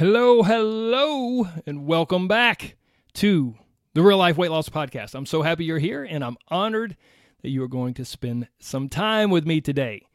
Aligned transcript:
Hello, 0.00 0.42
hello, 0.42 1.46
and 1.66 1.84
welcome 1.84 2.26
back 2.26 2.76
to 3.12 3.54
the 3.92 4.00
Real 4.00 4.16
Life 4.16 4.38
Weight 4.38 4.50
Loss 4.50 4.70
Podcast. 4.70 5.14
I'm 5.14 5.26
so 5.26 5.42
happy 5.42 5.66
you're 5.66 5.78
here, 5.78 6.02
and 6.04 6.24
I'm 6.24 6.38
honored 6.48 6.96
that 7.42 7.50
you 7.50 7.62
are 7.62 7.68
going 7.68 7.92
to 7.92 8.06
spend 8.06 8.48
some 8.58 8.88
time 8.88 9.28
with 9.28 9.44
me 9.44 9.60
today. 9.60 10.06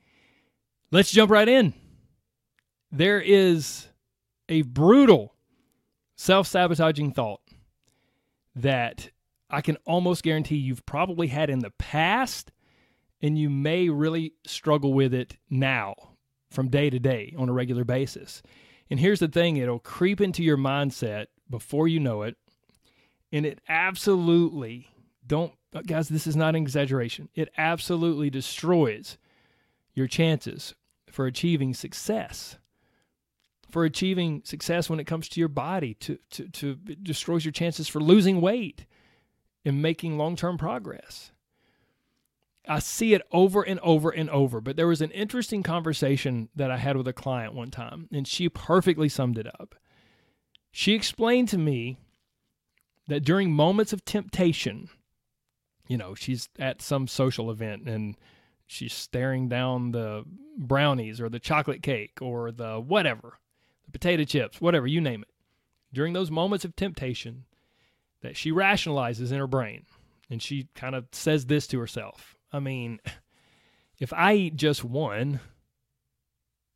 Let's 0.89 1.11
jump 1.11 1.29
right 1.29 1.47
in. 1.47 1.75
There 2.91 3.21
is 3.21 3.87
a 4.49 4.63
brutal, 4.63 5.35
self 6.15 6.47
sabotaging 6.47 7.11
thought 7.11 7.41
that 8.55 9.11
I 9.51 9.61
can 9.61 9.77
almost 9.85 10.23
guarantee 10.23 10.55
you've 10.55 10.87
probably 10.87 11.27
had 11.27 11.51
in 11.51 11.59
the 11.59 11.73
past, 11.77 12.51
and 13.21 13.37
you 13.37 13.51
may 13.51 13.89
really 13.89 14.33
struggle 14.47 14.95
with 14.95 15.13
it 15.13 15.37
now 15.47 15.93
from 16.49 16.69
day 16.69 16.89
to 16.89 16.97
day 16.97 17.35
on 17.37 17.49
a 17.49 17.53
regular 17.53 17.83
basis. 17.83 18.41
And 18.89 18.99
here's 18.99 19.19
the 19.19 19.27
thing 19.27 19.57
it'll 19.57 19.79
creep 19.79 20.21
into 20.21 20.43
your 20.43 20.57
mindset 20.57 21.27
before 21.49 21.87
you 21.87 21.99
know 21.99 22.21
it. 22.23 22.37
And 23.31 23.45
it 23.45 23.59
absolutely, 23.67 24.89
don't, 25.25 25.53
uh, 25.73 25.81
guys, 25.81 26.09
this 26.09 26.27
is 26.27 26.35
not 26.35 26.55
an 26.55 26.61
exaggeration. 26.61 27.29
It 27.35 27.49
absolutely 27.57 28.29
destroys 28.29 29.17
your 29.93 30.07
chances 30.07 30.75
for 31.09 31.25
achieving 31.25 31.73
success. 31.73 32.57
For 33.69 33.83
achieving 33.83 34.41
success 34.45 34.89
when 34.89 34.99
it 34.99 35.07
comes 35.07 35.27
to 35.29 35.39
your 35.39 35.49
body, 35.49 35.95
to, 35.95 36.17
to, 36.31 36.47
to 36.47 36.75
destroys 36.75 37.43
your 37.43 37.51
chances 37.51 37.87
for 37.87 37.99
losing 37.99 38.39
weight 38.39 38.85
and 39.65 39.81
making 39.81 40.17
long 40.17 40.35
term 40.35 40.57
progress. 40.57 41.31
I 42.67 42.79
see 42.79 43.13
it 43.13 43.21
over 43.31 43.61
and 43.61 43.79
over 43.81 44.09
and 44.09 44.29
over. 44.29 44.61
But 44.61 44.75
there 44.75 44.87
was 44.87 45.01
an 45.01 45.11
interesting 45.11 45.63
conversation 45.63 46.49
that 46.55 46.71
I 46.71 46.77
had 46.77 46.97
with 46.97 47.07
a 47.07 47.13
client 47.13 47.53
one 47.53 47.71
time, 47.71 48.09
and 48.11 48.27
she 48.27 48.49
perfectly 48.49 49.09
summed 49.09 49.37
it 49.37 49.47
up. 49.47 49.75
She 50.71 50.93
explained 50.93 51.49
to 51.49 51.57
me 51.57 51.97
that 53.07 53.23
during 53.23 53.51
moments 53.51 53.93
of 53.93 54.03
temptation, 54.03 54.89
you 55.87 55.97
know, 55.97 56.15
she's 56.15 56.49
at 56.59 56.81
some 56.81 57.07
social 57.07 57.51
event 57.51 57.87
and 57.87 58.17
she's 58.65 58.93
staring 58.93 59.47
down 59.47 59.91
the 59.91 60.23
brownies 60.57 61.21
or 61.21 61.29
the 61.29 61.39
chocolate 61.39 61.83
cake 61.83 62.17
or 62.21 62.51
the 62.51 62.79
whatever, 62.79 63.39
the 63.85 63.91
potato 63.91 64.23
chips, 64.23 64.59
whatever, 64.59 64.87
you 64.87 64.99
name 64.99 65.21
it. 65.21 65.29
During 65.93 66.13
those 66.13 66.31
moments 66.31 66.65
of 66.65 66.75
temptation, 66.75 67.45
that 68.21 68.35
she 68.35 68.51
rationalizes 68.51 69.31
in 69.31 69.37
her 69.37 69.47
brain 69.47 69.85
and 70.29 70.41
she 70.41 70.67
kind 70.73 70.95
of 70.95 71.05
says 71.11 71.45
this 71.45 71.67
to 71.67 71.79
herself 71.79 72.34
I 72.55 72.59
mean, 72.59 72.99
if 73.99 74.13
I 74.13 74.33
eat 74.33 74.55
just 74.55 74.83
one, 74.83 75.39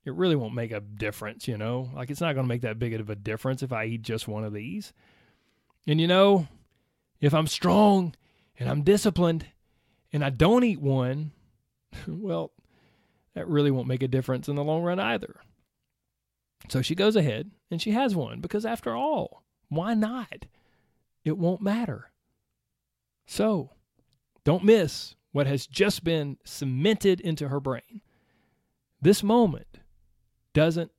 it 0.06 0.14
really 0.14 0.36
won't 0.36 0.54
make 0.54 0.72
a 0.72 0.80
difference, 0.80 1.48
you 1.48 1.58
know? 1.58 1.90
Like, 1.94 2.10
it's 2.10 2.22
not 2.22 2.34
going 2.34 2.46
to 2.46 2.50
make 2.50 2.62
that 2.62 2.80
big 2.80 2.94
of 2.94 3.10
a 3.10 3.16
difference 3.16 3.64
if 3.64 3.72
I 3.72 3.86
eat 3.86 4.02
just 4.02 4.28
one 4.28 4.44
of 4.44 4.54
these. 4.54 4.94
And, 5.88 6.00
you 6.00 6.08
know, 6.08 6.48
if 7.22 7.34
I'm 7.34 7.48
strong 7.48 8.16
and 8.58 8.70
I'm 8.70 8.84
disciplined 8.84 9.46
and 10.12 10.24
I 10.24 10.30
don't 10.30 10.64
eat 10.64 10.82
one, 10.82 11.32
well, 12.08 12.52
that 13.36 13.48
really 13.48 13.72
won't 13.72 13.88
make 13.88 14.04
a 14.04 14.08
difference 14.08 14.48
in 14.48 14.56
the 14.56 14.64
long 14.64 14.84
run 14.84 15.00
either. 15.00 15.40
So 16.70 16.82
she 16.82 16.96
goes 16.96 17.16
ahead 17.16 17.52
and 17.72 17.82
she 17.82 17.92
has 17.92 18.16
one 18.16 18.42
because, 18.42 18.66
after 18.66 18.96
all, 18.96 19.44
why 19.70 19.94
not? 19.94 20.46
It 21.24 21.38
won't 21.38 21.62
matter. 21.62 22.12
So, 23.28 23.72
don't 24.44 24.64
miss 24.64 25.16
what 25.32 25.48
has 25.48 25.68
just 25.68 26.04
been 26.04 26.38
cemented 26.44 27.22
into 27.22 27.50
her 27.50 27.60
brain. 27.60 28.02
This 29.02 29.24
moment 29.24 29.80
doesn't 30.54 30.92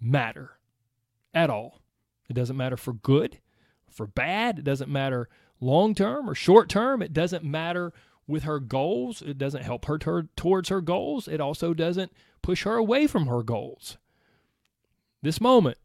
matter 0.00 0.58
at 1.34 1.50
all. 1.50 1.80
It 2.28 2.34
doesn't 2.34 2.56
matter 2.56 2.76
for 2.76 2.94
good, 2.94 3.38
for 3.88 4.06
bad. 4.06 4.58
It 4.58 4.64
doesn't 4.64 4.90
matter 4.90 5.28
long 5.60 5.94
term 5.94 6.28
or 6.28 6.34
short 6.34 6.68
term. 6.68 7.02
It 7.02 7.12
doesn't 7.12 7.44
matter 7.44 7.92
with 8.26 8.42
her 8.44 8.58
goals. 8.58 9.22
It 9.22 9.38
doesn't 9.38 9.62
help 9.62 9.84
her 9.84 9.98
towards 9.98 10.68
her 10.68 10.80
goals. 10.80 11.28
It 11.28 11.40
also 11.40 11.74
doesn't 11.74 12.12
push 12.42 12.64
her 12.64 12.76
away 12.76 13.06
from 13.06 13.26
her 13.26 13.42
goals. 13.42 13.98
This 15.22 15.40
moment, 15.40 15.78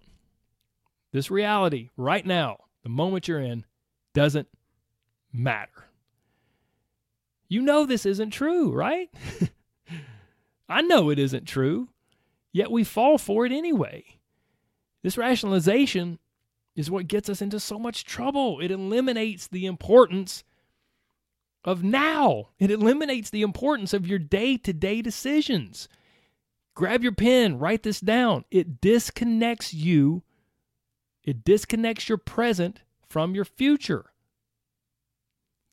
this 1.12 1.31
reality 1.31 1.90
right 1.97 2.25
now, 2.25 2.58
the 2.84 2.90
moment 2.90 3.28
you're 3.28 3.40
in, 3.40 3.66
doesn't 4.13 4.47
matter. 5.31 5.91
You 7.51 7.62
know 7.62 7.85
this 7.85 8.06
isn't 8.06 8.29
true, 8.29 8.72
right? 8.72 9.09
I 10.69 10.81
know 10.81 11.09
it 11.09 11.19
isn't 11.19 11.50
true, 11.50 11.89
yet 12.53 12.72
we 12.72 12.85
fall 12.85 13.17
for 13.17 13.45
it 13.45 13.51
anyway. 13.51 14.06
This 15.03 15.17
rationalization 15.17 16.17
is 16.78 16.90
what 16.90 17.09
gets 17.09 17.28
us 17.28 17.41
into 17.41 17.59
so 17.59 17.78
much 17.78 18.06
trouble. 18.06 18.61
It 18.61 18.72
eliminates 18.72 19.50
the 19.50 19.66
importance 19.66 20.45
of 21.66 21.84
now, 21.84 22.51
it 22.57 22.72
eliminates 22.72 23.29
the 23.29 23.41
importance 23.41 23.94
of 23.94 24.07
your 24.07 24.17
day 24.17 24.56
to 24.56 24.72
day 24.72 25.01
decisions. 25.01 25.90
Grab 26.73 27.03
your 27.03 27.11
pen, 27.11 27.59
write 27.59 27.84
this 27.84 28.00
down. 28.00 28.45
It 28.50 28.79
disconnects 28.79 29.73
you, 29.73 30.23
it 31.25 31.44
disconnects 31.44 32.07
your 32.07 32.17
present 32.17 32.79
from 33.09 33.35
your 33.35 33.44
future. 33.44 34.06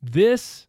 This 0.03 0.67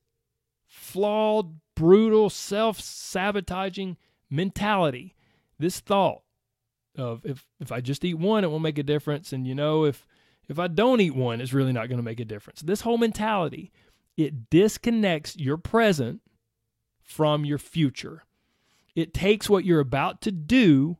flawed, 0.89 1.59
brutal, 1.75 2.29
self 2.29 2.79
sabotaging 2.79 3.97
mentality. 4.29 5.15
This 5.57 5.79
thought 5.79 6.23
of 6.97 7.25
if, 7.25 7.45
if 7.59 7.71
I 7.71 7.81
just 7.81 8.03
eat 8.03 8.15
one, 8.15 8.43
it 8.43 8.49
won't 8.49 8.63
make 8.63 8.77
a 8.77 8.83
difference. 8.83 9.31
And 9.31 9.47
you 9.47 9.55
know, 9.55 9.85
if 9.85 10.07
if 10.47 10.57
I 10.57 10.67
don't 10.67 11.01
eat 11.01 11.15
one, 11.15 11.41
it's 11.41 11.53
really 11.53 11.73
not 11.73 11.87
going 11.87 11.97
to 11.97 12.03
make 12.03 12.19
a 12.19 12.25
difference. 12.25 12.61
This 12.61 12.81
whole 12.81 12.97
mentality, 12.97 13.71
it 14.17 14.49
disconnects 14.49 15.37
your 15.37 15.57
present 15.57 16.21
from 17.01 17.45
your 17.45 17.59
future. 17.59 18.23
It 18.95 19.13
takes 19.13 19.49
what 19.49 19.63
you're 19.63 19.79
about 19.79 20.21
to 20.21 20.31
do 20.31 20.97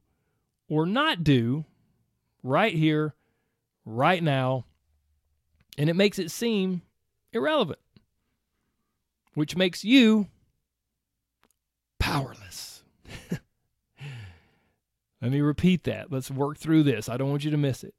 or 0.67 0.85
not 0.85 1.23
do 1.23 1.65
right 2.43 2.73
here, 2.73 3.15
right 3.85 4.21
now, 4.21 4.65
and 5.77 5.89
it 5.89 5.95
makes 5.95 6.19
it 6.19 6.29
seem 6.29 6.83
irrelevant 7.33 7.79
which 9.39 9.55
makes 9.55 9.85
you 9.85 10.27
powerless. 11.97 12.83
Let 15.21 15.31
me 15.31 15.39
repeat 15.39 15.85
that. 15.85 16.11
Let's 16.11 16.29
work 16.29 16.57
through 16.57 16.83
this. 16.83 17.07
I 17.07 17.15
don't 17.15 17.29
want 17.29 17.45
you 17.45 17.51
to 17.51 17.57
miss 17.57 17.85
it. 17.85 17.95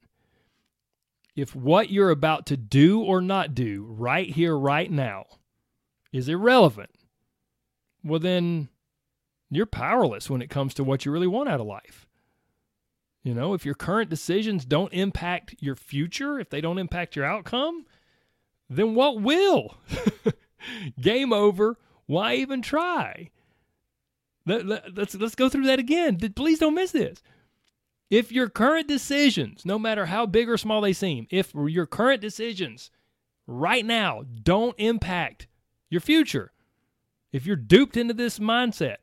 If 1.35 1.57
what 1.57 1.89
you're 1.89 2.11
about 2.11 2.45
to 2.47 2.59
do 2.59 3.01
or 3.01 3.23
not 3.23 3.55
do 3.55 3.87
right 3.89 4.29
here, 4.29 4.55
right 4.55 4.91
now, 4.91 5.25
is 6.13 6.29
irrelevant, 6.29 6.91
well, 8.05 8.21
then 8.21 8.69
you're 9.51 9.65
powerless 9.65 10.29
when 10.29 10.43
it 10.43 10.51
comes 10.51 10.75
to 10.75 10.85
what 10.85 11.07
you 11.07 11.11
really 11.11 11.27
want 11.27 11.49
out 11.49 11.61
of 11.61 11.67
life. 11.67 12.07
You 13.23 13.33
know, 13.33 13.55
if 13.55 13.65
your 13.65 13.75
current 13.75 14.11
decisions 14.11 14.67
don't 14.67 14.93
impact 14.93 15.55
your 15.59 15.75
future, 15.75 16.39
if 16.39 16.51
they 16.51 16.61
don't 16.61 16.77
impact 16.77 17.17
your 17.17 17.25
outcome, 17.25 17.87
then 18.69 18.95
what 18.95 19.23
will? 19.23 19.79
Game 21.01 21.33
over. 21.33 21.79
Why 22.07 22.35
even 22.35 22.63
try? 22.63 23.31
Let, 24.47 24.67
let, 24.67 24.97
let's 24.97 25.15
let's 25.15 25.35
go 25.35 25.49
through 25.49 25.67
that 25.67 25.79
again. 25.79 26.19
Please 26.35 26.59
don't 26.59 26.75
miss 26.75 26.93
this. 26.93 27.23
If 28.11 28.33
your 28.33 28.49
current 28.49 28.89
decisions, 28.89 29.65
no 29.65 29.79
matter 29.79 30.07
how 30.07 30.27
big 30.27 30.49
or 30.49 30.57
small 30.57 30.81
they 30.81 30.93
seem, 30.93 31.29
if 31.31 31.55
your 31.55 31.87
current 31.87 32.21
decisions 32.21 32.91
right 33.47 33.87
now 33.87 34.25
don't 34.43 34.75
impact 34.79 35.47
your 35.89 36.01
future, 36.01 36.53
if 37.33 37.47
you're 37.47 37.55
duped 37.55 37.97
into 37.97 38.15
this 38.15 38.41
mindset 38.41 38.97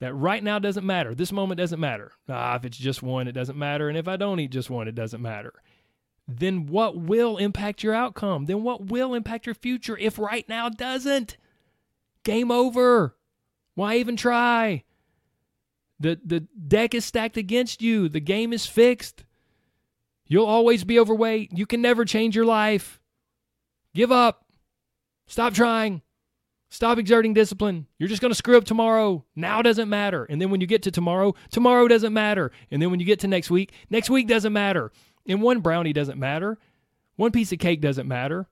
that 0.00 0.14
right 0.14 0.42
now 0.42 0.58
doesn't 0.58 0.86
matter, 0.86 1.14
this 1.14 1.32
moment 1.32 1.58
doesn't 1.58 1.80
matter. 1.80 2.12
Ah, 2.28 2.56
if 2.56 2.64
it's 2.64 2.78
just 2.78 3.02
one, 3.02 3.28
it 3.28 3.32
doesn't 3.32 3.58
matter. 3.58 3.90
And 3.90 3.98
if 3.98 4.08
I 4.08 4.16
don't 4.16 4.40
eat 4.40 4.50
just 4.50 4.70
one, 4.70 4.88
it 4.88 4.94
doesn't 4.94 5.20
matter 5.20 5.52
then 6.38 6.66
what 6.66 6.96
will 6.96 7.36
impact 7.36 7.82
your 7.82 7.94
outcome? 7.94 8.46
Then 8.46 8.62
what 8.62 8.86
will 8.86 9.14
impact 9.14 9.46
your 9.46 9.54
future 9.54 9.96
if 9.96 10.18
right 10.18 10.48
now 10.48 10.68
doesn't? 10.68 11.36
Game 12.24 12.50
over. 12.50 13.16
Why 13.74 13.96
even 13.96 14.16
try? 14.16 14.84
The 15.98 16.20
the 16.24 16.40
deck 16.40 16.94
is 16.94 17.04
stacked 17.04 17.36
against 17.36 17.80
you. 17.80 18.08
The 18.08 18.20
game 18.20 18.52
is 18.52 18.66
fixed. 18.66 19.24
You'll 20.26 20.46
always 20.46 20.84
be 20.84 20.98
overweight. 20.98 21.50
You 21.52 21.66
can 21.66 21.82
never 21.82 22.04
change 22.04 22.34
your 22.34 22.44
life. 22.44 23.00
Give 23.94 24.10
up. 24.10 24.46
Stop 25.26 25.54
trying. 25.54 26.02
Stop 26.70 26.96
exerting 26.96 27.34
discipline. 27.34 27.86
You're 27.98 28.08
just 28.08 28.22
going 28.22 28.30
to 28.30 28.36
screw 28.36 28.56
up 28.56 28.64
tomorrow. 28.64 29.26
Now 29.36 29.60
doesn't 29.60 29.90
matter. 29.90 30.24
And 30.24 30.40
then 30.40 30.50
when 30.50 30.62
you 30.62 30.66
get 30.66 30.82
to 30.84 30.90
tomorrow, 30.90 31.34
tomorrow 31.50 31.86
doesn't 31.86 32.14
matter. 32.14 32.50
And 32.70 32.80
then 32.80 32.90
when 32.90 32.98
you 32.98 33.04
get 33.04 33.20
to 33.20 33.28
next 33.28 33.50
week, 33.50 33.74
next 33.90 34.08
week 34.08 34.26
doesn't 34.26 34.54
matter. 34.54 34.90
And 35.26 35.42
one 35.42 35.60
brownie 35.60 35.92
doesn't 35.92 36.18
matter. 36.18 36.58
One 37.16 37.32
piece 37.32 37.52
of 37.52 37.58
cake 37.58 37.80
doesn't 37.80 38.08
matter. 38.08 38.46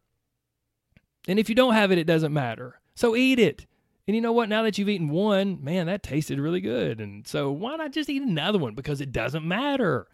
And 1.28 1.38
if 1.38 1.48
you 1.48 1.54
don't 1.54 1.74
have 1.74 1.90
it, 1.92 1.98
it 1.98 2.06
doesn't 2.06 2.32
matter. 2.32 2.80
So 2.94 3.16
eat 3.16 3.38
it. 3.38 3.66
And 4.06 4.14
you 4.14 4.20
know 4.20 4.32
what? 4.32 4.48
Now 4.48 4.62
that 4.62 4.78
you've 4.78 4.88
eaten 4.88 5.08
one, 5.08 5.62
man, 5.62 5.86
that 5.86 6.02
tasted 6.02 6.40
really 6.40 6.60
good. 6.60 7.00
And 7.00 7.26
so 7.26 7.50
why 7.52 7.76
not 7.76 7.92
just 7.92 8.10
eat 8.10 8.22
another 8.22 8.58
one? 8.58 8.74
Because 8.74 9.00
it 9.00 9.12
doesn't 9.12 9.46
matter. 9.46 10.08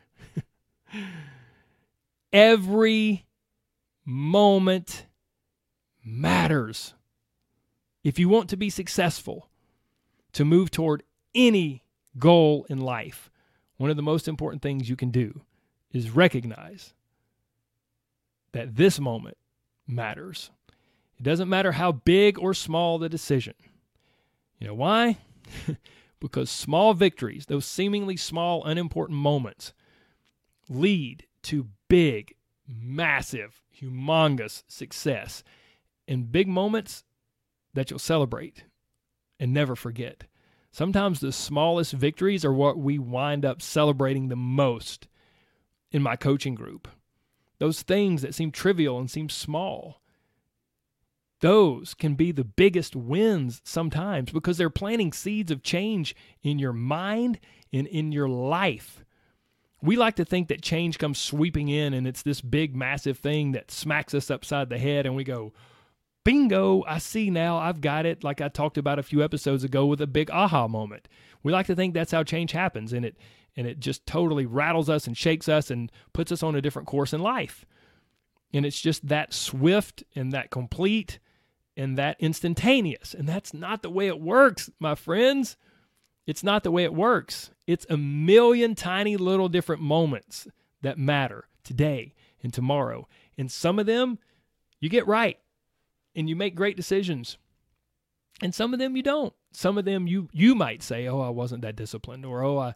Every 2.33 3.27
moment 4.05 5.07
matters. 6.05 6.95
If 8.05 8.19
you 8.19 8.29
want 8.29 8.51
to 8.51 8.57
be 8.57 8.71
successful, 8.71 9.49
to 10.37 10.45
move 10.45 10.71
toward 10.71 11.03
any 11.35 11.83
goal 12.19 12.67
in 12.69 12.79
life, 12.79 13.31
one 13.79 13.89
of 13.89 13.97
the 13.97 14.03
most 14.03 14.29
important 14.29 14.61
things 14.61 14.91
you 14.91 14.97
can 14.97 15.11
do 15.11 15.41
is 15.97 16.11
recognize 16.11 16.93
that 18.53 18.77
this 18.77 19.01
moment 19.01 19.37
matters. 19.87 20.51
It 21.19 21.23
doesn't 21.23 21.49
matter 21.49 21.73
how 21.73 21.93
big 21.93 22.39
or 22.39 22.55
small 22.55 22.99
the 22.99 23.09
decision. 23.09 23.55
You 24.59 24.69
know 24.69 24.75
why? 24.75 25.19
because 26.21 26.51
small 26.51 26.95
victories, 26.95 27.47
those 27.47 27.67
seemingly 27.67 28.17
small, 28.17 28.65
unimportant 28.65 29.19
moments, 29.19 29.73
lead 30.69 31.27
to 31.45 31.69
big, 31.89 32.35
massive, 32.67 33.63
humongous 33.81 34.65
success. 34.69 35.43
And 36.09 36.33
big 36.33 36.49
moments 36.49 37.05
that 37.75 37.91
you'll 37.91 37.99
celebrate 37.99 38.65
and 39.41 39.53
never 39.53 39.77
forget. 39.77 40.25
Sometimes 40.71 41.21
the 41.21 41.33
smallest 41.33 41.93
victories 41.93 42.45
are 42.45 42.53
what 42.53 42.79
we 42.79 42.99
wind 42.99 43.45
up 43.45 43.63
celebrating 43.63 44.29
the 44.29 44.37
most 44.37 45.09
in 45.91 46.03
my 46.03 46.17
coaching 46.17 46.55
group. 46.55 46.89
Those 47.59 47.83
things 47.83 48.23
that 48.23 48.35
seem 48.35 48.51
trivial 48.51 48.99
and 48.99 49.11
seem 49.11 49.29
small, 49.29 50.03
those 51.41 51.95
can 51.95 52.15
be 52.15 52.33
the 52.33 52.45
biggest 52.45 52.97
wins 52.97 53.61
sometimes 53.65 54.33
because 54.33 54.59
they're 54.59 54.71
planting 54.71 55.13
seeds 55.13 55.51
of 55.51 55.63
change 55.63 56.15
in 56.43 56.59
your 56.59 56.73
mind 56.73 57.39
and 57.73 57.87
in 57.87 58.13
your 58.13 58.29
life. 58.29 59.05
We 59.83 59.97
like 59.97 60.17
to 60.17 60.25
think 60.25 60.49
that 60.49 60.63
change 60.63 60.99
comes 60.99 61.19
sweeping 61.19 61.69
in 61.69 61.93
and 61.93 62.07
it's 62.07 62.23
this 62.23 62.41
big, 62.41 62.75
massive 62.75 63.19
thing 63.19 63.53
that 63.53 63.71
smacks 63.71 64.15
us 64.15 64.31
upside 64.31 64.71
the 64.71 64.79
head, 64.79 65.07
and 65.07 65.15
we 65.15 65.25
go, 65.25 65.53
bingo, 66.25 66.83
I 66.89 66.99
see 66.99 67.31
now, 67.31 67.59
I've 67.59 67.81
got 67.81 68.05
it, 68.07 68.25
like 68.25 68.41
I 68.41 68.49
talked 68.49 68.79
about 68.79 68.99
a 68.99 69.05
few 69.05 69.23
episodes 69.23 69.63
ago 69.63 69.87
with 69.87 70.01
a 70.01 70.07
big 70.07 70.31
aha 70.31 70.67
moment. 70.67 71.09
We 71.43 71.53
like 71.53 71.67
to 71.67 71.77
think 71.77 71.95
that's 71.95 72.13
how 72.13 72.25
change 72.25 72.53
happens, 72.53 72.93
and 72.93 73.05
it 73.05 73.17
and 73.57 73.67
it 73.67 73.81
just 73.81 74.07
totally 74.07 74.47
rattles 74.47 74.91
us 74.91 75.07
and 75.07 75.17
shakes 75.17 75.49
us 75.49 75.71
and 75.71 75.91
puts 76.13 76.31
us 76.31 76.43
on 76.43 76.55
a 76.55 76.61
different 76.61 76.89
course 76.89 77.13
in 77.13 77.21
life. 77.21 77.65
And 78.53 78.67
it's 78.67 78.81
just 78.81 79.09
that 79.09 79.33
swift 79.33 80.05
and 80.15 80.33
that 80.33 80.51
complete 80.51 81.19
and 81.77 81.99
that 81.99 82.17
instantaneous. 82.19 83.15
And 83.15 83.29
that's 83.29 83.53
not 83.53 83.83
the 83.83 83.91
way 83.91 84.07
it 84.07 84.21
works, 84.21 84.71
my 84.79 84.95
friends. 84.95 85.57
It's 86.27 86.43
not 86.43 86.65
the 86.65 86.71
way 86.71 86.85
it 86.85 86.95
works. 86.95 87.51
It's 87.67 87.87
a 87.89 87.97
million 87.97 88.75
tiny 88.75 89.17
little 89.17 89.49
different 89.49 89.83
moments 89.83 90.49
that 90.83 90.99
matter 90.99 91.49
today 91.65 92.15
and 92.43 92.53
tomorrow. 92.53 93.09
And 93.39 93.51
some 93.51 93.79
of 93.79 93.87
them 93.87 94.19
you 94.81 94.89
get 94.89 95.07
right 95.07 95.39
and 96.15 96.29
you 96.29 96.37
make 96.37 96.55
great 96.55 96.77
decisions. 96.77 97.39
And 98.43 98.55
some 98.55 98.73
of 98.73 98.79
them 98.79 98.97
you 98.97 99.03
don't. 99.03 99.33
Some 99.53 99.79
of 99.79 99.85
them 99.85 100.07
you 100.07 100.29
you 100.33 100.55
might 100.55 100.83
say, 100.83 101.07
"Oh, 101.07 101.21
I 101.21 101.31
wasn't 101.31 101.63
that 101.63 101.77
disciplined," 101.77 102.27
or 102.27 102.43
"Oh, 102.43 102.59
I, 102.59 102.75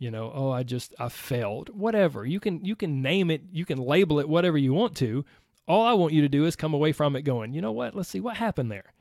you 0.00 0.10
know, 0.10 0.32
oh, 0.34 0.50
I 0.50 0.64
just 0.64 0.92
I 0.98 1.08
failed." 1.08 1.70
Whatever. 1.70 2.26
You 2.26 2.40
can 2.40 2.64
you 2.64 2.74
can 2.74 3.02
name 3.02 3.30
it, 3.30 3.42
you 3.52 3.64
can 3.64 3.78
label 3.78 4.18
it 4.18 4.28
whatever 4.28 4.58
you 4.58 4.74
want 4.74 4.96
to. 4.96 5.24
All 5.68 5.86
I 5.86 5.92
want 5.92 6.12
you 6.12 6.22
to 6.22 6.28
do 6.28 6.44
is 6.46 6.56
come 6.56 6.74
away 6.74 6.90
from 6.90 7.14
it 7.14 7.22
going, 7.22 7.52
"You 7.52 7.60
know 7.60 7.70
what? 7.70 7.94
Let's 7.94 8.08
see 8.08 8.18
what 8.20 8.36
happened 8.36 8.72
there." 8.72 8.92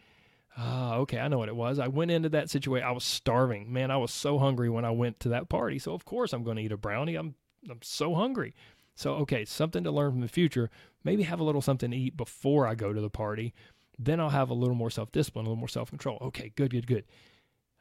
Ah, 0.56 0.98
okay, 0.98 1.20
I 1.20 1.28
know 1.28 1.40
what 1.40 1.50
it 1.50 1.56
was. 1.56 1.80
I 1.80 1.88
went 1.88 2.12
into 2.12 2.30
that 2.30 2.52
situation. 2.52 2.88
I 2.88 2.92
was 2.92 3.04
starving. 3.04 3.74
Man, 3.74 3.90
I 3.90 3.98
was 3.98 4.12
so 4.12 4.38
hungry 4.38 4.70
when 4.70 4.86
I 4.86 4.92
went 4.92 5.20
to 5.22 5.30
that 5.30 5.50
party. 5.50 5.80
So 5.80 5.94
of 5.96 6.06
course 6.06 6.34
I'm 6.34 6.44
going 6.44 6.58
to 6.58 6.64
eat 6.64 6.72
a 6.72 6.78
brownie. 6.78 7.16
I'm 7.16 7.34
I'm 7.68 7.82
so 7.82 8.14
hungry. 8.14 8.54
So 8.94 9.16
okay, 9.16 9.46
something 9.46 9.84
to 9.84 9.92
learn 9.92 10.12
from 10.12 10.22
the 10.22 10.28
future. 10.28 10.70
Maybe 11.04 11.24
have 11.24 11.40
a 11.40 11.44
little 11.44 11.62
something 11.62 11.90
to 11.90 11.98
eat 11.98 12.16
before 12.18 12.68
I 12.68 12.76
go 12.76 12.94
to 12.94 13.02
the 13.02 13.10
party 13.10 13.54
then 14.00 14.20
I'll 14.20 14.30
have 14.30 14.50
a 14.50 14.54
little 14.54 14.76
more 14.76 14.90
self 14.90 15.12
discipline, 15.12 15.46
a 15.46 15.50
little 15.50 15.60
more 15.60 15.68
self 15.68 15.90
control. 15.90 16.18
Okay, 16.22 16.54
good, 16.56 16.72
good, 16.72 16.88
good. 16.88 17.04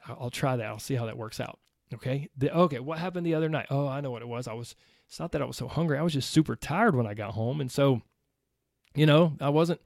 I'll 0.06 0.31
try 0.31 0.56
that. 0.56 0.67
I'll 0.67 0.79
see 0.79 0.97
how 0.97 1.06
that 1.06 1.17
works 1.17 1.41
out. 1.41 1.59
Okay. 1.94 2.29
The, 2.37 2.55
okay. 2.55 2.81
What 2.81 2.99
happened 2.99 3.26
the 3.26 3.35
other 3.35 3.49
night? 3.49 3.67
Oh, 3.70 3.88
I 3.88 4.00
know 4.00 4.11
what 4.11 4.23
it 4.23 4.29
was. 4.29 4.46
I 4.46 4.52
was, 4.52 4.75
it's 5.06 5.19
not 5.19 5.32
that 5.32 5.43
I 5.43 5.46
was 5.46 5.56
so 5.56 5.69
hungry. 5.69 5.99
I 5.99 6.02
was 6.02 6.12
just 6.12 6.31
super 6.31 6.56
tired 6.56 6.94
when 6.94 7.06
I 7.06 7.14
got 7.14 7.32
home. 7.32 7.61
And 7.61 7.70
so, 7.70 8.02
you 8.94 9.06
know, 9.06 9.35
I 9.40 9.49
wasn't, 9.49 9.81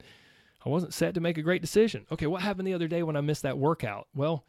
I 0.65 0.69
wasn't 0.69 0.93
set 0.93 1.13
to 1.15 1.21
make 1.21 1.37
a 1.37 1.43
great 1.43 1.61
decision. 1.61 2.05
Okay. 2.11 2.27
What 2.27 2.41
happened 2.41 2.67
the 2.67 2.73
other 2.73 2.87
day 2.87 3.03
when 3.03 3.15
I 3.15 3.21
missed 3.21 3.43
that 3.43 3.57
workout? 3.57 4.07
Well, 4.13 4.45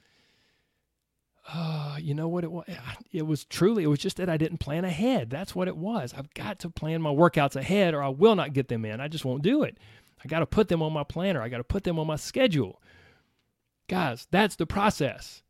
uh, 1.52 1.98
you 2.00 2.14
know 2.14 2.28
what 2.28 2.42
it 2.42 2.50
was? 2.50 2.64
It 3.12 3.26
was 3.26 3.44
truly, 3.44 3.84
it 3.84 3.88
was 3.88 3.98
just 3.98 4.16
that 4.16 4.30
I 4.30 4.36
didn't 4.36 4.58
plan 4.58 4.84
ahead. 4.84 5.28
That's 5.30 5.54
what 5.54 5.68
it 5.68 5.76
was. 5.76 6.14
I've 6.16 6.32
got 6.34 6.58
to 6.60 6.70
plan 6.70 7.02
my 7.02 7.10
workouts 7.10 7.54
ahead 7.54 7.94
or 7.94 8.02
I 8.02 8.08
will 8.08 8.34
not 8.34 8.54
get 8.54 8.68
them 8.68 8.84
in. 8.84 9.00
I 9.00 9.08
just 9.08 9.24
won't 9.24 9.42
do 9.42 9.62
it. 9.62 9.76
I 10.24 10.28
got 10.28 10.38
to 10.38 10.46
put 10.46 10.68
them 10.68 10.82
on 10.82 10.92
my 10.92 11.04
planner. 11.04 11.42
I 11.42 11.50
got 11.50 11.58
to 11.58 11.64
put 11.64 11.84
them 11.84 11.98
on 11.98 12.06
my 12.06 12.16
schedule. 12.16 12.80
Guys, 13.88 14.26
that's 14.30 14.56
the 14.56 14.66
process 14.66 15.42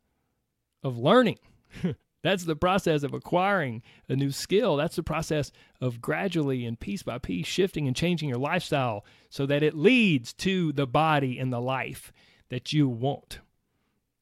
of 0.83 0.97
learning. 0.97 1.39
that's 2.23 2.45
the 2.45 2.55
process 2.55 3.03
of 3.03 3.13
acquiring 3.13 3.81
a 4.09 4.15
new 4.15 4.31
skill. 4.31 4.75
That's 4.75 4.95
the 4.95 5.03
process 5.03 5.51
of 5.81 6.01
gradually 6.01 6.65
and 6.65 6.79
piece 6.79 7.03
by 7.03 7.17
piece 7.17 7.47
shifting 7.47 7.87
and 7.87 7.95
changing 7.95 8.29
your 8.29 8.37
lifestyle 8.37 9.05
so 9.29 9.45
that 9.45 9.63
it 9.63 9.75
leads 9.75 10.33
to 10.33 10.71
the 10.71 10.87
body 10.87 11.37
and 11.39 11.51
the 11.51 11.61
life 11.61 12.11
that 12.49 12.73
you 12.73 12.87
want. 12.87 13.39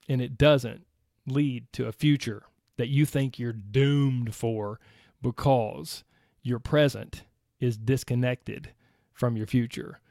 And 0.09 0.21
it 0.21 0.37
doesn't 0.37 0.85
lead 1.25 1.71
to 1.73 1.87
a 1.87 1.91
future 1.91 2.43
that 2.77 2.89
you 2.89 3.05
think 3.05 3.39
you're 3.39 3.53
doomed 3.53 4.35
for 4.35 4.79
because 5.21 6.03
your 6.41 6.59
present 6.59 7.23
is 7.59 7.77
disconnected 7.77 8.71
from 9.13 9.37
your 9.37 9.47
future 9.47 10.01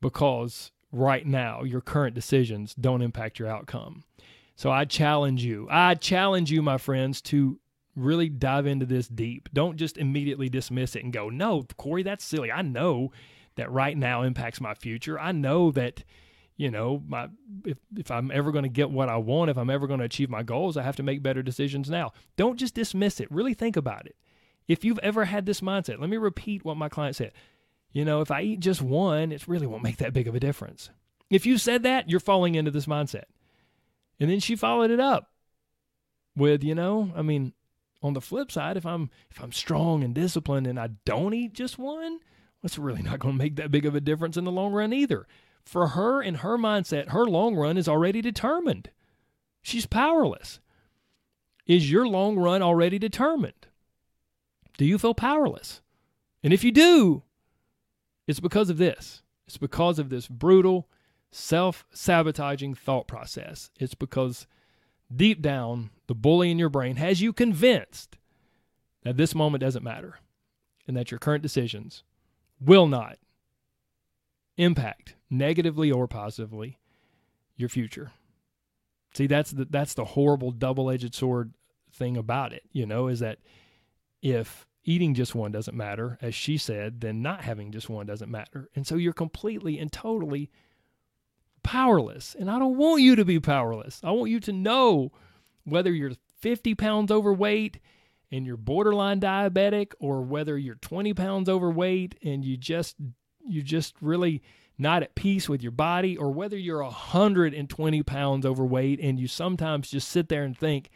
because 0.00 0.72
right 0.92 1.26
now 1.26 1.62
your 1.62 1.80
current 1.80 2.14
decisions 2.14 2.74
don't 2.74 3.02
impact 3.02 3.38
your 3.38 3.48
outcome. 3.48 4.04
So 4.60 4.70
I 4.70 4.84
challenge 4.84 5.42
you, 5.42 5.66
I 5.70 5.94
challenge 5.94 6.50
you, 6.50 6.60
my 6.60 6.76
friends, 6.76 7.22
to 7.22 7.58
really 7.96 8.28
dive 8.28 8.66
into 8.66 8.84
this 8.84 9.08
deep. 9.08 9.48
Don't 9.54 9.78
just 9.78 9.96
immediately 9.96 10.50
dismiss 10.50 10.94
it 10.94 11.02
and 11.02 11.14
go, 11.14 11.30
no, 11.30 11.62
Corey, 11.78 12.02
that's 12.02 12.22
silly. 12.22 12.52
I 12.52 12.60
know 12.60 13.10
that 13.54 13.70
right 13.70 13.96
now 13.96 14.20
impacts 14.20 14.60
my 14.60 14.74
future. 14.74 15.18
I 15.18 15.32
know 15.32 15.70
that, 15.70 16.04
you 16.58 16.70
know, 16.70 17.02
my 17.08 17.28
if, 17.64 17.78
if 17.96 18.10
I'm 18.10 18.30
ever 18.30 18.52
going 18.52 18.64
to 18.64 18.68
get 18.68 18.90
what 18.90 19.08
I 19.08 19.16
want, 19.16 19.48
if 19.48 19.56
I'm 19.56 19.70
ever 19.70 19.86
going 19.86 20.00
to 20.00 20.04
achieve 20.04 20.28
my 20.28 20.42
goals, 20.42 20.76
I 20.76 20.82
have 20.82 20.96
to 20.96 21.02
make 21.02 21.22
better 21.22 21.42
decisions 21.42 21.88
now. 21.88 22.12
Don't 22.36 22.58
just 22.58 22.74
dismiss 22.74 23.18
it. 23.18 23.32
Really 23.32 23.54
think 23.54 23.78
about 23.78 24.04
it. 24.04 24.16
If 24.68 24.84
you've 24.84 24.98
ever 24.98 25.24
had 25.24 25.46
this 25.46 25.62
mindset, 25.62 26.00
let 26.00 26.10
me 26.10 26.18
repeat 26.18 26.66
what 26.66 26.76
my 26.76 26.90
client 26.90 27.16
said. 27.16 27.32
You 27.92 28.04
know, 28.04 28.20
if 28.20 28.30
I 28.30 28.42
eat 28.42 28.60
just 28.60 28.82
one, 28.82 29.32
it 29.32 29.48
really 29.48 29.66
won't 29.66 29.84
make 29.84 29.96
that 29.96 30.12
big 30.12 30.28
of 30.28 30.34
a 30.34 30.40
difference. 30.40 30.90
If 31.30 31.46
you 31.46 31.56
said 31.56 31.82
that, 31.84 32.10
you're 32.10 32.20
falling 32.20 32.56
into 32.56 32.70
this 32.70 32.84
mindset. 32.84 33.24
And 34.20 34.30
then 34.30 34.38
she 34.38 34.54
followed 34.54 34.90
it 34.90 35.00
up 35.00 35.30
with, 36.36 36.62
you 36.62 36.74
know, 36.74 37.10
I 37.16 37.22
mean, 37.22 37.54
on 38.02 38.12
the 38.12 38.20
flip 38.20 38.52
side, 38.52 38.76
if 38.76 38.86
I'm 38.86 39.10
if 39.30 39.42
I'm 39.42 39.52
strong 39.52 40.04
and 40.04 40.14
disciplined 40.14 40.66
and 40.66 40.78
I 40.78 40.90
don't 41.04 41.34
eat 41.34 41.54
just 41.54 41.78
one, 41.78 42.20
it's 42.62 42.78
really 42.78 43.02
not 43.02 43.18
going 43.18 43.34
to 43.34 43.42
make 43.42 43.56
that 43.56 43.70
big 43.70 43.86
of 43.86 43.94
a 43.94 44.00
difference 44.00 44.36
in 44.36 44.44
the 44.44 44.52
long 44.52 44.72
run 44.72 44.92
either. 44.92 45.26
For 45.64 45.88
her 45.88 46.22
in 46.22 46.36
her 46.36 46.56
mindset, 46.56 47.08
her 47.08 47.24
long 47.24 47.56
run 47.56 47.76
is 47.76 47.88
already 47.88 48.20
determined. 48.20 48.90
She's 49.62 49.86
powerless. 49.86 50.60
Is 51.66 51.90
your 51.90 52.06
long 52.06 52.36
run 52.36 52.62
already 52.62 52.98
determined? 52.98 53.66
Do 54.78 54.84
you 54.84 54.98
feel 54.98 55.14
powerless? 55.14 55.82
And 56.42 56.52
if 56.52 56.64
you 56.64 56.72
do, 56.72 57.22
it's 58.26 58.40
because 58.40 58.70
of 58.70 58.78
this. 58.78 59.22
It's 59.46 59.58
because 59.58 59.98
of 59.98 60.08
this 60.08 60.26
brutal, 60.26 60.88
self 61.30 61.84
sabotaging 61.92 62.74
thought 62.74 63.06
process. 63.06 63.70
It's 63.78 63.94
because 63.94 64.46
deep 65.14 65.42
down, 65.42 65.90
the 66.06 66.14
bully 66.14 66.50
in 66.50 66.58
your 66.58 66.68
brain 66.68 66.96
has 66.96 67.20
you 67.20 67.32
convinced 67.32 68.16
that 69.02 69.16
this 69.16 69.34
moment 69.34 69.60
doesn't 69.62 69.82
matter 69.82 70.18
and 70.86 70.96
that 70.96 71.10
your 71.10 71.18
current 71.18 71.42
decisions 71.42 72.02
will 72.60 72.86
not 72.86 73.18
impact 74.56 75.14
negatively 75.30 75.90
or 75.90 76.06
positively 76.06 76.78
your 77.56 77.68
future. 77.68 78.12
See, 79.14 79.26
that's 79.26 79.50
the 79.50 79.64
that's 79.64 79.94
the 79.94 80.04
horrible 80.04 80.52
double-edged 80.52 81.14
sword 81.14 81.52
thing 81.92 82.16
about 82.16 82.52
it, 82.52 82.62
you 82.72 82.86
know, 82.86 83.08
is 83.08 83.20
that 83.20 83.38
if 84.22 84.66
eating 84.84 85.14
just 85.14 85.34
one 85.34 85.52
doesn't 85.52 85.76
matter, 85.76 86.18
as 86.22 86.34
she 86.34 86.56
said, 86.56 87.00
then 87.00 87.22
not 87.22 87.42
having 87.42 87.72
just 87.72 87.88
one 87.88 88.06
doesn't 88.06 88.30
matter. 88.30 88.68
And 88.74 88.86
so 88.86 88.96
you're 88.96 89.12
completely 89.12 89.78
and 89.78 89.90
totally 89.90 90.50
powerless. 91.62 92.36
And 92.38 92.50
I 92.50 92.58
don't 92.58 92.76
want 92.76 93.02
you 93.02 93.16
to 93.16 93.24
be 93.24 93.40
powerless. 93.40 94.00
I 94.02 94.10
want 94.10 94.30
you 94.30 94.40
to 94.40 94.52
know 94.52 95.12
whether 95.64 95.92
you're 95.92 96.12
50 96.40 96.74
pounds 96.74 97.10
overweight 97.10 97.78
and 98.32 98.46
you're 98.46 98.56
borderline 98.56 99.20
diabetic 99.20 99.92
or 99.98 100.22
whether 100.22 100.56
you're 100.56 100.76
20 100.76 101.14
pounds 101.14 101.48
overweight 101.48 102.16
and 102.22 102.44
you 102.44 102.56
just 102.56 102.96
you 103.46 103.62
just 103.62 103.94
really 104.00 104.42
not 104.78 105.02
at 105.02 105.14
peace 105.14 105.48
with 105.48 105.62
your 105.62 105.72
body 105.72 106.16
or 106.16 106.30
whether 106.30 106.56
you're 106.56 106.82
120 106.82 108.02
pounds 108.02 108.46
overweight 108.46 109.00
and 109.00 109.18
you 109.20 109.26
sometimes 109.28 109.90
just 109.90 110.08
sit 110.08 110.28
there 110.28 110.44
and 110.44 110.56
think 110.56 110.90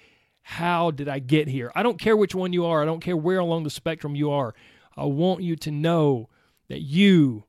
how 0.47 0.91
did 0.91 1.09
I 1.09 1.21
get 1.21 1.49
here? 1.49 1.73
I 1.75 1.83
don't 1.83 1.99
care 1.99 2.17
which 2.17 2.35
one 2.35 2.53
you 2.53 2.67
are. 2.67 2.83
I 2.83 2.85
don't 2.85 3.01
care 3.01 3.17
where 3.17 3.39
along 3.39 3.65
the 3.65 3.71
spectrum 3.71 4.15
you 4.15 4.31
are. 4.31 4.55
I 4.95 5.05
want 5.05 5.43
you 5.43 5.57
to 5.57 5.71
know 5.71 6.29
that 6.69 6.83
you 6.83 7.45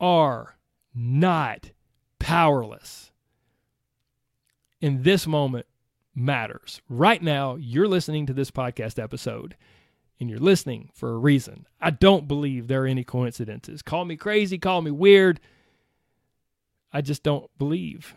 are 0.00 0.56
not 0.94 1.70
powerless. 2.30 3.10
In 4.80 5.02
this 5.02 5.26
moment 5.26 5.66
matters. 6.14 6.80
Right 6.88 7.20
now, 7.20 7.56
you're 7.56 7.88
listening 7.88 8.26
to 8.26 8.32
this 8.32 8.52
podcast 8.52 9.02
episode 9.02 9.56
and 10.20 10.30
you're 10.30 10.38
listening 10.38 10.90
for 10.94 11.10
a 11.10 11.18
reason. 11.18 11.66
I 11.80 11.90
don't 11.90 12.28
believe 12.28 12.68
there 12.68 12.84
are 12.84 12.86
any 12.86 13.02
coincidences. 13.02 13.82
Call 13.82 14.04
me 14.04 14.16
crazy, 14.16 14.58
call 14.58 14.80
me 14.80 14.92
weird. 14.92 15.40
I 16.92 17.00
just 17.00 17.24
don't 17.24 17.50
believe 17.58 18.14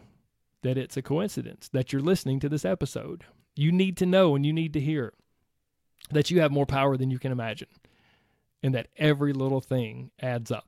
that 0.61 0.77
it's 0.77 0.95
a 0.95 1.01
coincidence 1.01 1.67
that 1.69 1.91
you're 1.91 1.99
listening 1.99 2.39
to 2.41 2.49
this 2.49 2.65
episode. 2.65 3.23
You 3.55 3.71
need 3.71 3.97
to 3.97 4.05
know 4.05 4.35
and 4.35 4.45
you 4.45 4.53
need 4.53 4.73
to 4.73 4.79
hear 4.79 5.13
that 6.11 6.29
you 6.29 6.39
have 6.41 6.51
more 6.51 6.67
power 6.67 6.97
than 6.97 7.09
you 7.09 7.17
can 7.17 7.31
imagine 7.31 7.69
and 8.61 8.75
that 8.75 8.89
every 8.95 9.33
little 9.33 9.61
thing 9.61 10.11
adds 10.19 10.51
up. 10.51 10.67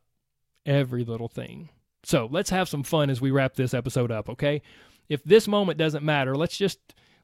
Every 0.66 1.04
little 1.04 1.30
thing. 1.30 1.70
So 2.06 2.28
let's 2.32 2.52
have 2.52 2.70
some 2.70 2.84
fun 2.84 3.10
as 3.10 3.20
we 3.20 3.32
wrap 3.32 3.56
this 3.56 3.74
episode 3.74 4.12
up, 4.12 4.30
okay? 4.30 4.62
If 5.10 5.24
this 5.24 5.48
moment 5.48 5.80
doesn't 5.80 6.04
matter, 6.04 6.36
let's 6.36 6.56
just 6.56 6.80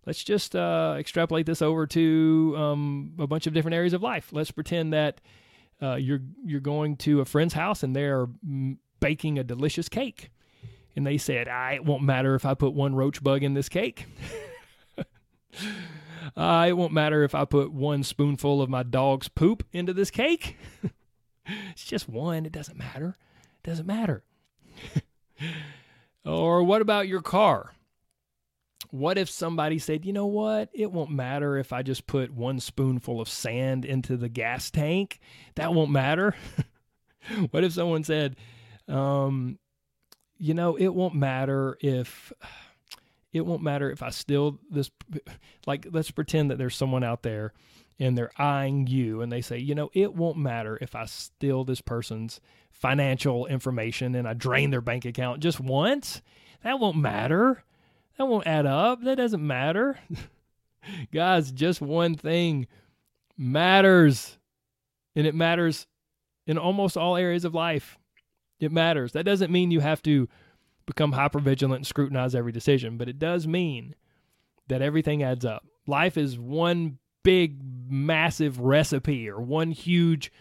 let's 0.06 0.24
just 0.24 0.56
uh, 0.56 0.96
extrapolate 0.98 1.46
this 1.46 1.62
over 1.62 1.86
to 1.88 2.56
um, 2.58 3.14
a 3.20 3.28
bunch 3.28 3.46
of 3.46 3.54
different 3.54 3.76
areas 3.76 3.94
of 3.94 4.02
life. 4.02 4.30
Let's 4.32 4.52
pretend 4.52 4.94
that 4.94 5.22
uh, 5.82 5.96
you're 5.96 6.22
you're 6.44 6.62
going 6.62 6.96
to 6.98 7.22
a 7.22 7.26
friend's 7.26 7.54
house 7.54 7.84
and 7.84 7.96
they're 7.96 8.28
baking 9.00 9.38
a 9.38 9.44
delicious 9.44 9.88
cake, 9.88 10.32
and 10.96 11.06
they 11.06 11.18
said, 11.18 11.48
"I 11.48 11.74
it 11.74 11.86
won't 11.86 12.04
matter 12.04 12.34
if 12.36 12.46
I 12.46 12.56
put 12.56 12.74
one 12.74 12.96
roach 12.96 13.24
bug 13.24 13.44
in 13.44 13.54
this 13.54 13.70
cake." 13.70 14.08
Uh, 16.36 16.66
it 16.70 16.74
won't 16.74 16.94
matter 16.94 17.24
if 17.24 17.36
I 17.36 17.46
put 17.46 17.72
one 17.72 18.04
spoonful 18.04 18.62
of 18.62 18.70
my 18.70 18.84
dog's 18.84 19.28
poop 19.28 19.64
into 19.74 19.94
this 19.94 20.10
cake. 20.10 20.58
it's 21.46 21.86
just 21.86 22.10
one. 22.10 22.46
It 22.46 22.52
doesn't 22.52 22.78
matter. 22.78 23.16
It 23.64 23.70
doesn't 23.70 23.88
matter. 23.88 24.24
Or 26.26 26.64
what 26.64 26.82
about 26.82 27.08
your 27.08 27.22
car? 27.22 27.74
What 28.90 29.18
if 29.18 29.30
somebody 29.30 29.80
said, 29.80 30.06
you 30.06 30.12
know 30.12 30.26
what? 30.26 30.70
It 30.74 30.92
won't 30.92 31.12
matter 31.12 31.58
if 31.58 31.72
I 31.72 31.82
just 31.82 32.08
put 32.08 32.32
one 32.32 32.60
spoonful 32.60 33.22
of 33.22 33.30
sand 33.30 33.86
into 33.86 34.18
the 34.18 34.28
gas 34.28 34.70
tank. 34.70 35.20
That 35.56 35.74
won't 35.74 35.92
matter. 35.92 36.36
what 37.52 37.64
if 37.64 37.72
someone 37.72 38.04
said, 38.04 38.36
um, 38.90 39.60
you 40.38 40.54
know, 40.54 40.76
it 40.76 40.90
won't 40.90 41.16
matter 41.16 41.78
if 41.80 42.34
it 43.32 43.46
won't 43.46 43.64
matter 43.64 43.90
if 43.90 44.04
I 44.04 44.10
steal 44.10 44.60
this. 44.70 44.92
Like, 45.66 45.88
let's 45.92 46.12
pretend 46.12 46.52
that 46.52 46.58
there's 46.58 46.76
someone 46.76 47.04
out 47.04 47.24
there 47.24 47.54
and 48.02 48.18
they're 48.18 48.32
eyeing 48.42 48.88
you 48.88 49.22
and 49.22 49.32
they 49.32 49.42
say, 49.42 49.60
you 49.60 49.76
know, 49.76 49.92
it 49.94 50.16
won't 50.16 50.36
matter 50.36 50.76
if 50.82 50.96
I 50.96 51.06
steal 51.06 51.64
this 51.64 51.82
person's 51.82 52.42
financial 52.72 53.46
information 53.46 54.16
and 54.16 54.28
I 54.28 54.34
drain 54.34 54.72
their 54.72 54.82
bank 54.82 55.06
account 55.06 55.40
just 55.40 55.60
once. 55.60 56.24
That 56.64 56.80
won't 56.80 56.98
matter. 56.98 57.64
That 58.18 58.26
won't 58.26 58.48
add 58.48 58.66
up. 58.66 59.04
That 59.04 59.18
doesn't 59.18 59.46
matter. 59.46 60.00
Guys, 61.14 61.52
just 61.52 61.80
one 61.80 62.16
thing 62.16 62.66
matters. 63.38 64.40
And 65.16 65.28
it 65.28 65.36
matters 65.36 65.86
in 66.48 66.58
almost 66.58 66.98
all 66.98 67.18
areas 67.18 67.46
of 67.46 67.54
life. 67.54 68.00
It 68.60 68.72
matters. 68.72 69.12
That 69.12 69.26
doesn't 69.26 69.52
mean 69.52 69.70
you 69.70 69.80
have 69.80 70.02
to 70.04 70.28
become 70.88 71.12
hyper 71.12 71.40
vigilant 71.40 71.80
and 71.82 71.88
scrutinize 71.88 72.34
every 72.34 72.52
decision, 72.52 72.98
but 72.98 73.10
it 73.10 73.20
does 73.20 73.46
mean 73.46 73.94
that 74.70 74.82
everything 74.82 75.22
adds 75.22 75.46
up. 75.46 75.68
Life 75.86 76.18
is 76.18 76.40
one 76.40 76.98
big, 77.24 77.62
massive 77.90 78.60
recipe 78.60 79.30
or 79.30 79.40
one 79.40 79.72
huge, 79.72 80.32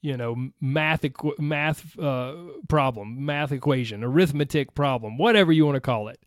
you 0.00 0.16
know, 0.16 0.50
math 0.60 1.02
equ- 1.02 1.38
math 1.38 1.98
uh, 1.98 2.34
problem, 2.68 3.24
math 3.24 3.52
equation, 3.52 4.04
arithmetic 4.04 4.74
problem, 4.74 5.18
whatever 5.18 5.52
you 5.52 5.64
want 5.64 5.76
to 5.76 5.80
call 5.80 6.08
it. 6.08 6.20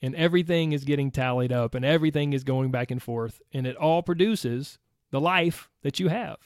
And 0.00 0.14
everything 0.14 0.72
is 0.72 0.84
getting 0.84 1.10
tallied 1.10 1.50
up 1.50 1.74
and 1.74 1.84
everything 1.84 2.32
is 2.32 2.44
going 2.44 2.70
back 2.70 2.90
and 2.90 3.02
forth, 3.02 3.40
and 3.52 3.66
it 3.66 3.76
all 3.76 4.02
produces 4.02 4.78
the 5.10 5.20
life 5.20 5.68
that 5.82 5.98
you 5.98 6.08
have. 6.08 6.36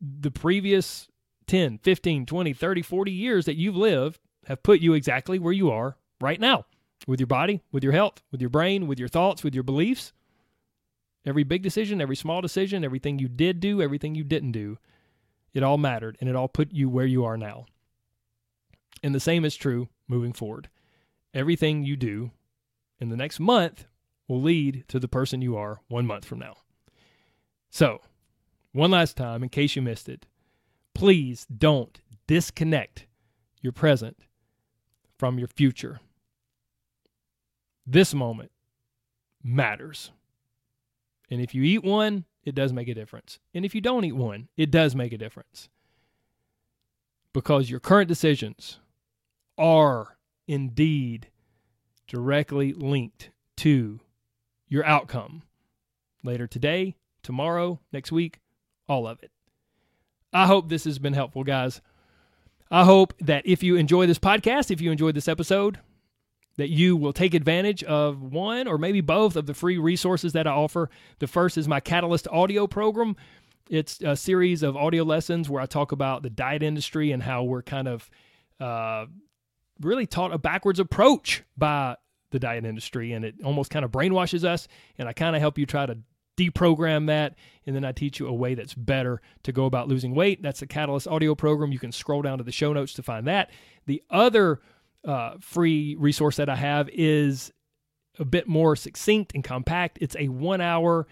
The 0.00 0.30
previous 0.30 1.08
10, 1.46 1.78
15, 1.78 2.26
20, 2.26 2.52
30, 2.52 2.82
40 2.82 3.10
years 3.10 3.44
that 3.46 3.56
you've 3.56 3.76
lived 3.76 4.20
have 4.46 4.62
put 4.62 4.80
you 4.80 4.94
exactly 4.94 5.38
where 5.38 5.52
you 5.52 5.70
are 5.70 5.96
right 6.20 6.40
now 6.40 6.66
with 7.06 7.20
your 7.20 7.26
body, 7.26 7.62
with 7.72 7.82
your 7.82 7.92
health, 7.92 8.22
with 8.30 8.40
your 8.40 8.50
brain, 8.50 8.86
with 8.86 8.98
your 8.98 9.08
thoughts, 9.08 9.42
with 9.42 9.54
your 9.54 9.64
beliefs. 9.64 10.12
Every 11.24 11.44
big 11.44 11.62
decision, 11.62 12.00
every 12.00 12.16
small 12.16 12.40
decision, 12.40 12.84
everything 12.84 13.18
you 13.18 13.28
did 13.28 13.60
do, 13.60 13.80
everything 13.80 14.14
you 14.14 14.24
didn't 14.24 14.52
do, 14.52 14.78
it 15.54 15.62
all 15.62 15.78
mattered 15.78 16.16
and 16.20 16.28
it 16.28 16.36
all 16.36 16.48
put 16.48 16.72
you 16.72 16.88
where 16.88 17.06
you 17.06 17.24
are 17.24 17.36
now. 17.36 17.66
And 19.02 19.14
the 19.14 19.20
same 19.20 19.44
is 19.44 19.54
true 19.56 19.88
moving 20.08 20.32
forward. 20.32 20.68
Everything 21.34 21.84
you 21.84 21.96
do 21.96 22.32
in 23.00 23.08
the 23.08 23.16
next 23.16 23.40
month 23.40 23.86
will 24.28 24.40
lead 24.40 24.84
to 24.88 24.98
the 24.98 25.08
person 25.08 25.42
you 25.42 25.56
are 25.56 25.80
one 25.88 26.06
month 26.06 26.24
from 26.24 26.38
now. 26.38 26.56
So, 27.70 28.00
one 28.72 28.90
last 28.90 29.16
time, 29.16 29.42
in 29.42 29.48
case 29.48 29.76
you 29.76 29.82
missed 29.82 30.08
it, 30.08 30.26
please 30.94 31.46
don't 31.46 32.00
disconnect 32.26 33.06
your 33.60 33.72
present 33.72 34.18
from 35.18 35.38
your 35.38 35.48
future. 35.48 36.00
This 37.86 38.14
moment 38.14 38.50
matters. 39.42 40.10
And 41.32 41.40
if 41.40 41.54
you 41.54 41.62
eat 41.62 41.82
one, 41.82 42.26
it 42.44 42.54
does 42.54 42.74
make 42.74 42.88
a 42.88 42.94
difference. 42.94 43.38
And 43.54 43.64
if 43.64 43.74
you 43.74 43.80
don't 43.80 44.04
eat 44.04 44.14
one, 44.14 44.48
it 44.54 44.70
does 44.70 44.94
make 44.94 45.14
a 45.14 45.18
difference. 45.18 45.70
Because 47.32 47.70
your 47.70 47.80
current 47.80 48.06
decisions 48.06 48.80
are 49.56 50.18
indeed 50.46 51.28
directly 52.06 52.74
linked 52.74 53.30
to 53.56 54.00
your 54.68 54.84
outcome 54.84 55.44
later 56.22 56.46
today, 56.46 56.96
tomorrow, 57.22 57.80
next 57.94 58.12
week, 58.12 58.40
all 58.86 59.06
of 59.06 59.22
it. 59.22 59.30
I 60.34 60.46
hope 60.46 60.68
this 60.68 60.84
has 60.84 60.98
been 60.98 61.14
helpful, 61.14 61.44
guys. 61.44 61.80
I 62.70 62.84
hope 62.84 63.14
that 63.20 63.46
if 63.46 63.62
you 63.62 63.76
enjoy 63.76 64.04
this 64.06 64.18
podcast, 64.18 64.70
if 64.70 64.82
you 64.82 64.92
enjoyed 64.92 65.14
this 65.14 65.28
episode, 65.28 65.78
that 66.56 66.68
you 66.68 66.96
will 66.96 67.12
take 67.12 67.34
advantage 67.34 67.82
of 67.84 68.22
one 68.22 68.66
or 68.68 68.78
maybe 68.78 69.00
both 69.00 69.36
of 69.36 69.46
the 69.46 69.54
free 69.54 69.78
resources 69.78 70.32
that 70.32 70.46
I 70.46 70.50
offer. 70.50 70.90
The 71.18 71.26
first 71.26 71.56
is 71.56 71.66
my 71.66 71.80
Catalyst 71.80 72.28
audio 72.28 72.66
program. 72.66 73.16
It's 73.70 74.00
a 74.02 74.16
series 74.16 74.62
of 74.62 74.76
audio 74.76 75.02
lessons 75.02 75.48
where 75.48 75.62
I 75.62 75.66
talk 75.66 75.92
about 75.92 76.22
the 76.22 76.30
diet 76.30 76.62
industry 76.62 77.10
and 77.12 77.22
how 77.22 77.44
we're 77.44 77.62
kind 77.62 77.88
of 77.88 78.10
uh, 78.60 79.06
really 79.80 80.06
taught 80.06 80.32
a 80.32 80.38
backwards 80.38 80.78
approach 80.78 81.42
by 81.56 81.96
the 82.30 82.38
diet 82.38 82.64
industry, 82.64 83.12
and 83.12 83.24
it 83.24 83.36
almost 83.44 83.70
kind 83.70 83.84
of 83.84 83.90
brainwashes 83.90 84.44
us. 84.44 84.68
And 84.98 85.08
I 85.08 85.12
kind 85.12 85.36
of 85.36 85.40
help 85.40 85.58
you 85.58 85.66
try 85.66 85.86
to 85.86 85.98
deprogram 86.36 87.06
that, 87.06 87.34
and 87.66 87.76
then 87.76 87.84
I 87.84 87.92
teach 87.92 88.18
you 88.18 88.26
a 88.26 88.32
way 88.32 88.54
that's 88.54 88.74
better 88.74 89.20
to 89.42 89.52
go 89.52 89.66
about 89.66 89.88
losing 89.88 90.14
weight. 90.14 90.42
That's 90.42 90.60
the 90.60 90.66
Catalyst 90.66 91.06
audio 91.06 91.34
program. 91.34 91.72
You 91.72 91.78
can 91.78 91.92
scroll 91.92 92.22
down 92.22 92.38
to 92.38 92.44
the 92.44 92.52
show 92.52 92.72
notes 92.72 92.94
to 92.94 93.02
find 93.02 93.26
that. 93.26 93.50
The 93.86 94.02
other 94.10 94.60
uh, 95.04 95.34
free 95.40 95.96
resource 95.98 96.36
that 96.36 96.48
I 96.48 96.56
have 96.56 96.88
is 96.92 97.52
a 98.18 98.24
bit 98.24 98.46
more 98.46 98.76
succinct 98.76 99.32
and 99.34 99.42
compact. 99.42 99.98
It's 100.00 100.16
a 100.18 100.28
one 100.28 100.60
hour 100.60 101.06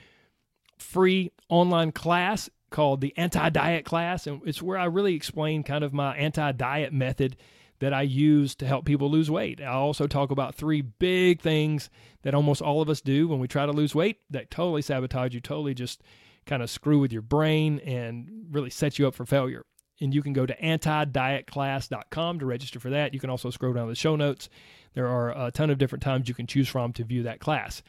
free 0.79 1.33
online 1.49 1.93
class 1.93 2.49
called 2.71 3.01
the 3.01 3.13
anti 3.17 3.49
diet 3.51 3.85
class. 3.85 4.27
And 4.27 4.41
it's 4.45 4.63
where 4.63 4.79
I 4.79 4.85
really 4.85 5.15
explain 5.15 5.63
kind 5.63 5.85
of 5.85 5.93
my 5.93 6.17
anti 6.17 6.53
diet 6.53 6.93
method 6.93 7.37
that 7.81 7.95
I 7.95 8.03
use 8.03 8.55
to 8.57 8.67
help 8.67 8.85
people 8.85 9.11
lose 9.11 9.31
weight. 9.31 9.61
I 9.61 9.67
also 9.67 10.07
talk 10.07 10.31
about 10.31 10.55
three 10.55 10.83
big 10.83 11.41
things 11.41 11.89
that 12.23 12.35
almost 12.35 12.61
all 12.61 12.83
of 12.83 12.91
us 12.91 13.01
do 13.01 13.27
when 13.27 13.41
we 13.41 13.49
try 13.49 13.65
to 13.65 13.73
lose 13.73 13.95
weight 13.95 14.19
that 14.29 14.51
totally 14.51 14.83
sabotage 14.83 15.35
you, 15.35 15.41
totally 15.41 15.75
just 15.75 16.03
kind 16.47 16.63
of 16.63 16.71
screw 16.71 16.99
with 16.99 17.13
your 17.13 17.23
brain 17.23 17.79
and 17.81 18.47
really 18.51 18.71
set 18.71 18.99
you 18.99 19.09
up 19.09 19.15
for 19.15 19.25
failure. 19.25 19.65
And 20.01 20.15
you 20.15 20.23
can 20.23 20.33
go 20.33 20.47
to 20.47 20.57
antidietclass.com 20.57 22.39
to 22.39 22.47
register 22.47 22.81
for 22.81 22.91
that. 22.91 23.13
You 23.13 23.21
can 23.21 23.31
also 23.31 23.51
scroll 23.51 23.75
down 23.75 23.89
the 23.89 23.95
show 23.95 24.17
notes. 24.17 24.49
There 24.95 25.07
are 25.07 25.47
a 25.47 25.51
ton 25.51 25.71
of 25.71 25.79
different 25.79 26.03
times 26.03 26.29
you 26.29 26.35
can 26.35 26.47
choose 26.47 26.69
from 26.69 26.93
to 26.95 27.05
view 27.05 27.25
that 27.25 27.39
class. 27.41 27.83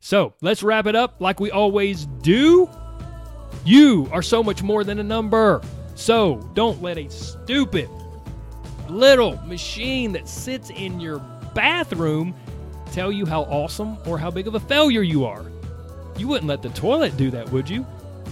So 0.00 0.34
let's 0.40 0.62
wrap 0.62 0.86
it 0.86 0.96
up 0.96 1.20
like 1.20 1.38
we 1.38 1.50
always 1.50 2.06
do. 2.22 2.68
You 3.64 4.08
are 4.10 4.22
so 4.22 4.42
much 4.42 4.62
more 4.62 4.82
than 4.82 4.98
a 4.98 5.04
number. 5.04 5.62
So 5.94 6.36
don't 6.54 6.82
let 6.82 6.98
a 6.98 7.08
stupid 7.08 7.88
little 8.88 9.36
machine 9.46 10.12
that 10.12 10.28
sits 10.28 10.70
in 10.70 10.98
your 10.98 11.20
bathroom 11.54 12.34
tell 12.90 13.12
you 13.12 13.24
how 13.24 13.42
awesome 13.42 13.96
or 14.06 14.18
how 14.18 14.30
big 14.30 14.46
of 14.46 14.54
a 14.54 14.60
failure 14.60 15.02
you 15.02 15.24
are. 15.24 15.44
You 16.18 16.28
wouldn't 16.28 16.48
let 16.48 16.62
the 16.62 16.68
toilet 16.70 17.16
do 17.16 17.30
that, 17.30 17.50
would 17.50 17.70
you? 17.70 17.86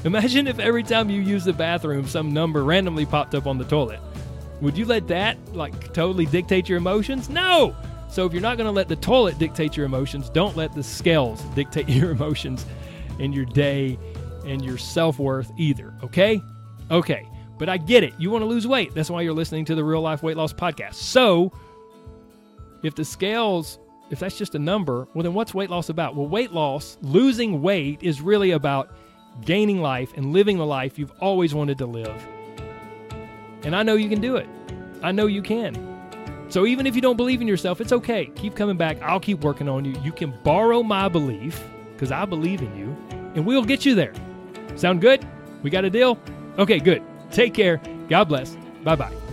Imagine 0.04 0.46
if 0.46 0.58
every 0.58 0.82
time 0.82 1.10
you 1.10 1.20
use 1.20 1.44
the 1.44 1.52
bathroom, 1.52 2.06
some 2.06 2.32
number 2.32 2.64
randomly 2.64 3.04
popped 3.04 3.34
up 3.34 3.46
on 3.46 3.58
the 3.58 3.64
toilet. 3.64 4.00
Would 4.62 4.76
you 4.76 4.86
let 4.86 5.08
that, 5.08 5.36
like, 5.54 5.92
totally 5.92 6.26
dictate 6.26 6.68
your 6.68 6.78
emotions? 6.78 7.28
No! 7.28 7.74
So 8.08 8.26
if 8.26 8.32
you're 8.32 8.42
not 8.42 8.56
going 8.56 8.66
to 8.66 8.72
let 8.72 8.88
the 8.88 8.96
toilet 8.96 9.38
dictate 9.38 9.76
your 9.76 9.86
emotions, 9.86 10.30
don't 10.30 10.56
let 10.56 10.74
the 10.74 10.82
scales 10.82 11.42
dictate 11.54 11.88
your 11.88 12.10
emotions 12.10 12.66
and 13.18 13.34
your 13.34 13.44
day 13.44 13.98
and 14.46 14.64
your 14.64 14.78
self 14.78 15.18
worth 15.18 15.52
either, 15.56 15.94
okay? 16.02 16.42
Okay, 16.90 17.28
but 17.58 17.68
I 17.68 17.76
get 17.76 18.02
it. 18.02 18.14
You 18.18 18.30
want 18.30 18.42
to 18.42 18.46
lose 18.46 18.66
weight. 18.66 18.94
That's 18.94 19.10
why 19.10 19.20
you're 19.20 19.34
listening 19.34 19.64
to 19.66 19.74
the 19.74 19.84
Real 19.84 20.00
Life 20.00 20.22
Weight 20.22 20.36
Loss 20.36 20.54
Podcast. 20.54 20.94
So 20.94 21.52
if 22.82 22.94
the 22.94 23.04
scales 23.04 23.78
if 24.10 24.18
that's 24.18 24.36
just 24.36 24.56
a 24.56 24.58
number, 24.58 25.06
well, 25.14 25.22
then 25.22 25.34
what's 25.34 25.54
weight 25.54 25.70
loss 25.70 25.88
about? 25.88 26.16
Well, 26.16 26.26
weight 26.26 26.52
loss, 26.52 26.98
losing 27.00 27.62
weight, 27.62 28.02
is 28.02 28.20
really 28.20 28.50
about 28.50 28.92
gaining 29.44 29.80
life 29.80 30.12
and 30.16 30.32
living 30.32 30.58
the 30.58 30.66
life 30.66 30.98
you've 30.98 31.12
always 31.20 31.54
wanted 31.54 31.78
to 31.78 31.86
live. 31.86 32.26
And 33.62 33.74
I 33.76 33.82
know 33.82 33.94
you 33.94 34.08
can 34.08 34.20
do 34.20 34.36
it. 34.36 34.48
I 35.02 35.12
know 35.12 35.26
you 35.26 35.42
can. 35.42 35.90
So 36.48 36.66
even 36.66 36.86
if 36.86 36.96
you 36.96 37.00
don't 37.00 37.16
believe 37.16 37.40
in 37.40 37.48
yourself, 37.48 37.80
it's 37.80 37.92
okay. 37.92 38.26
Keep 38.34 38.56
coming 38.56 38.76
back. 38.76 39.00
I'll 39.02 39.20
keep 39.20 39.40
working 39.40 39.68
on 39.68 39.84
you. 39.84 39.94
You 40.02 40.12
can 40.12 40.34
borrow 40.42 40.82
my 40.82 41.08
belief 41.08 41.62
because 41.92 42.10
I 42.10 42.24
believe 42.24 42.60
in 42.60 42.76
you, 42.76 42.96
and 43.34 43.46
we'll 43.46 43.64
get 43.64 43.84
you 43.84 43.94
there. 43.94 44.12
Sound 44.74 45.00
good? 45.00 45.24
We 45.62 45.70
got 45.70 45.84
a 45.84 45.90
deal? 45.90 46.18
Okay, 46.58 46.78
good. 46.78 47.02
Take 47.30 47.54
care. 47.54 47.80
God 48.08 48.24
bless. 48.24 48.56
Bye 48.82 48.96
bye. 48.96 49.29